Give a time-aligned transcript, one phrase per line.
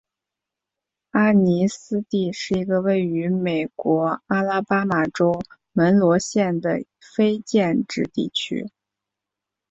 [1.11, 5.39] 马尼斯蒂是一个位于美国阿拉巴马州
[5.73, 8.71] 门罗县的非建制地区。